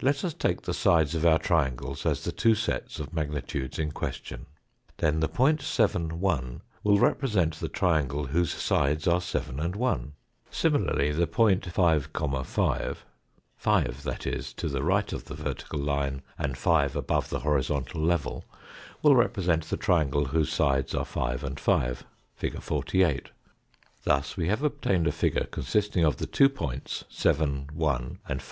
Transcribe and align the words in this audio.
Let 0.00 0.22
us 0.24 0.32
take 0.32 0.62
the 0.62 0.74
sides 0.74 1.16
of 1.16 1.26
our 1.26 1.40
triangles 1.40 2.06
as 2.06 2.22
the 2.22 2.30
two 2.30 2.54
sets 2.54 3.00
of 3.00 3.12
magnitudes 3.12 3.80
in 3.80 3.90
question. 3.90 4.46
Then 4.98 5.18
the 5.18 5.26
point 5.26 5.60
7, 5.60 6.20
1, 6.20 6.60
will 6.84 7.00
represent 7.00 7.56
the 7.56 7.66
triangle 7.68 8.26
whose 8.26 8.54
sides 8.54 9.08
are 9.08 9.20
7 9.20 9.58
and 9.58 9.74
1. 9.74 10.12
Similarly 10.52 11.10
the 11.10 11.26
point 11.26 11.66
5, 11.66 12.10
5 12.14 13.04
5, 13.66 14.02
that 14.04 14.24
is, 14.24 14.52
to 14.52 14.68
the 14.68 14.82
ricrht 14.82 15.12
of 15.12 15.24
the 15.24 15.34
vertical 15.34 15.80
level 15.80 16.20
and 16.38 16.56
5 16.56 16.94
above 16.94 17.28
the 17.28 17.38
.5,5 17.40 17.42
horizontal 17.42 18.02
level 18.02 18.44
will 19.02 19.16
represent 19.16 19.64
the 19.64 19.76
triangle 19.76 20.26
whose 20.26 20.52
sides 20.52 20.94
are 20.94 21.04
5 21.04 21.42
and 21.42 21.58
5 21.58 22.04
Thus 24.04 24.36
we 24.36 24.46
have 24.46 24.62
obtained 24.62 25.08
a 25.08 25.10
figure 25.12 25.48
consisting 25.50 26.04
of 26.04 26.18
the 26.18 26.26
two 26.26 26.48
points 26.48 27.02
7, 27.08 27.66
1, 27.72 27.72
Fig. 27.74 27.78
48. 27.80 28.20
and 28.28 28.40
5? 28.42 28.50